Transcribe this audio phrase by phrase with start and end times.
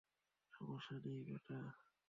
[0.53, 1.57] সমস্যা নেই, বেটা।